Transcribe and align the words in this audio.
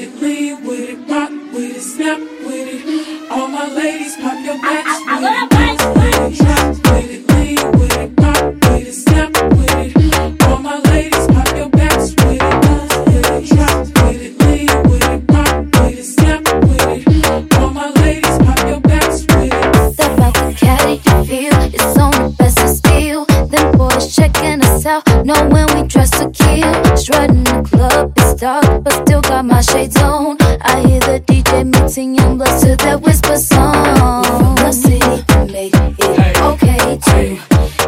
with 0.00 0.14
it, 0.14 0.22
lean 0.22 0.64
with 0.64 0.88
it, 0.88 1.10
rock 1.10 1.30
with 1.52 1.76
it, 1.76 1.80
snap 1.80 2.18
with 2.18 2.68
it. 2.86 3.30
All 3.30 3.48
my 3.48 3.68
ladies, 3.74 4.16
pop 4.16 4.44
your 4.44 4.60
backs 4.60 5.00
with 5.06 5.24
it, 5.24 6.38
drop 6.38 6.94
with 6.94 7.10
it, 7.10 7.28
lean 7.30 7.72
with 7.78 7.96
it, 7.96 8.20
rock 8.20 8.44
with 8.44 8.88
it, 8.88 8.92
snap 8.92 9.30
with 9.52 9.96
it. 9.96 10.42
All 10.44 10.58
my 10.58 10.78
ladies, 10.80 11.26
pop 11.26 11.56
your 11.56 11.68
backs 11.68 12.14
with 12.16 12.40
it, 12.40 13.46
drop 13.48 13.86
with 14.04 14.22
it, 14.22 14.40
lean 14.40 14.82
with 14.88 15.02
it, 15.02 15.32
rock 15.32 15.56
with 15.74 15.98
it, 15.98 16.04
snap 16.04 16.42
with 16.64 16.88
it. 16.88 17.58
All 17.58 17.70
my 17.70 17.90
ladies, 17.90 18.38
pop 18.38 18.58
your 18.68 18.80
backs 18.80 19.20
with 19.22 19.96
back 19.96 21.06
and 21.08 21.28
feel. 21.28 21.52
It's 21.74 21.98
only 21.98 22.32
best 22.36 22.56
to 22.58 22.68
steal. 22.68 23.24
Them 23.26 23.72
boys 23.76 24.14
checking 24.14 24.62
us 24.62 24.86
out, 24.86 25.06
know 25.26 25.48
when 25.48 25.66
we 25.74 25.86
dress 25.86 26.10
to 26.10 26.30
kill. 26.30 26.96
Strutting 26.96 27.44
the 27.44 27.68
club 27.70 28.19
dark, 28.40 28.82
but 28.82 28.92
still 28.92 29.20
got 29.20 29.44
my 29.44 29.60
shades 29.60 29.96
on. 29.98 30.36
I 30.62 30.80
hear 30.86 31.00
the 31.00 31.20
DJ 31.26 31.70
mixing 31.70 32.14
young 32.14 32.38
blood 32.38 32.58
to 32.62 32.74
that 32.76 33.02
whisper 33.02 33.36
song. 33.36 34.24
From 34.24 34.54
the 34.56 34.72
city 34.72 35.52
make 35.52 35.74
it 35.74 36.40
okay 36.40 36.96
to 36.96 37.36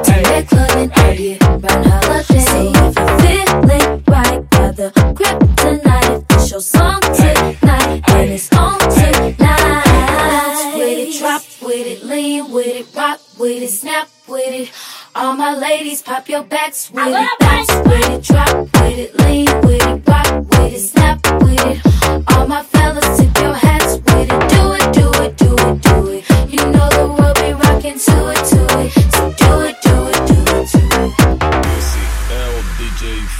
to 0.04 0.12
make 0.28 0.48
clubbing 0.48 0.92
a 0.94 1.14
year 1.14 1.38
round 1.40 1.86
holiday. 1.86 2.44
So 2.50 2.58
if 2.68 2.94
you 3.00 3.08
feeling 3.22 4.04
right, 4.06 4.50
grab 4.50 4.76
the 4.76 4.90
kryptonite. 5.16 6.24
It's 6.32 6.50
your 6.50 6.60
song 6.60 7.00
tonight, 7.00 8.02
and 8.08 8.30
it's 8.30 8.52
on 8.52 8.78
tonight. 8.78 9.36
Bounce 9.38 10.74
with 10.76 10.98
it, 10.98 11.18
drop 11.18 11.42
with 11.62 11.86
it, 11.86 12.04
lean 12.04 12.52
with 12.52 12.66
it, 12.66 12.94
rock 12.94 13.20
with 13.38 13.62
it, 13.62 13.68
snap 13.68 14.08
with 14.28 14.52
it. 14.52 14.70
All 15.14 15.34
my 15.34 15.54
ladies, 15.56 16.02
pop 16.02 16.28
your 16.28 16.42
backs 16.42 16.90
with 16.90 17.06
it, 17.06 17.38
bounce 17.40 17.74
with 17.86 18.10
it, 18.10 18.22
drop 18.22 18.56
with 18.60 18.98
it, 18.98 19.14
lean 19.18 19.46
with 19.62 19.86
it, 19.86 20.08
rock 20.08 20.21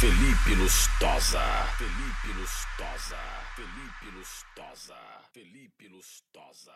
Felipe 0.03 0.57
Lustosa. 0.57 1.47
Felipe 1.79 2.33
Lustosa. 2.37 3.23
Felipe 3.55 4.11
Lustosa. 4.11 4.99
Felipe 5.33 5.89
Lustosa. 5.89 6.75